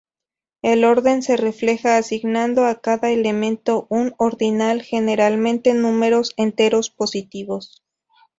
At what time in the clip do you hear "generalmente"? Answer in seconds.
4.81-5.75